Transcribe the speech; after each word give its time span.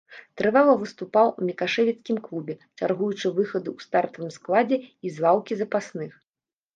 Трывала 0.39 0.73
выступаў 0.83 1.27
у 1.41 1.49
мікашэвіцкім 1.49 2.17
клубе, 2.27 2.55
чаргуючы 2.79 3.31
выхады 3.35 3.69
ў 3.75 3.87
стартавым 3.89 4.31
складзе 4.39 4.77
і 4.87 5.07
з 5.19 5.25
лаўкі 5.27 5.53
запасных. 5.61 6.17